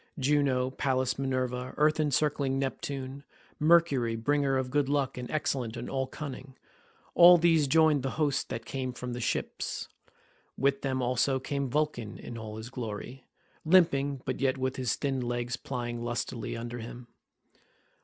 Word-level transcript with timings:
Juno, 0.17 0.71
Pallas 0.71 1.19
Minerva, 1.19 1.75
earth 1.77 1.99
encircling 1.99 2.57
Neptune, 2.57 3.23
Mercury 3.59 4.15
bringer 4.15 4.57
of 4.57 4.71
good 4.71 4.89
luck 4.89 5.15
and 5.15 5.29
excellent 5.29 5.77
in 5.77 5.87
all 5.91 6.07
cunning—all 6.07 7.37
these 7.37 7.67
joined 7.67 8.01
the 8.01 8.09
host 8.17 8.49
that 8.49 8.65
came 8.65 8.93
from 8.93 9.13
the 9.13 9.21
ships; 9.21 9.89
with 10.57 10.81
them 10.81 11.03
also 11.03 11.39
came 11.39 11.69
Vulcan 11.69 12.17
in 12.17 12.35
all 12.35 12.57
his 12.57 12.71
glory, 12.71 13.27
limping, 13.63 14.23
but 14.25 14.41
yet 14.41 14.57
with 14.57 14.75
his 14.77 14.95
thin 14.95 15.19
legs 15.19 15.55
plying 15.55 16.01
lustily 16.01 16.57
under 16.57 16.79
him. 16.79 17.07